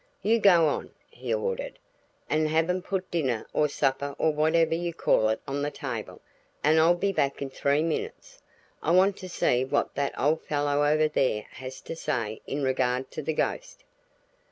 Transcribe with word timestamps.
"You 0.23 0.39
go 0.39 0.67
on," 0.67 0.89
he 1.11 1.31
ordered, 1.31 1.77
"and 2.27 2.49
have 2.49 2.67
'em 2.71 2.81
put 2.81 3.11
dinner 3.11 3.45
or 3.53 3.69
supper 3.69 4.15
or 4.17 4.31
whatever 4.33 4.73
you 4.73 4.95
call 4.95 5.29
it 5.29 5.39
on 5.47 5.61
the 5.61 5.69
table, 5.69 6.21
and 6.63 6.79
I'll 6.79 6.95
be 6.95 7.11
back 7.13 7.39
in 7.39 7.51
three 7.51 7.83
minutes. 7.83 8.41
I 8.81 8.89
want 8.93 9.15
to 9.17 9.29
see 9.29 9.63
what 9.63 9.93
that 9.93 10.19
old 10.19 10.41
fellow 10.41 10.83
over 10.83 11.07
there 11.07 11.43
has 11.51 11.81
to 11.81 11.95
say 11.95 12.41
in 12.47 12.63
regard 12.63 13.11
to 13.11 13.21
the 13.21 13.33
ghost." 13.33 13.83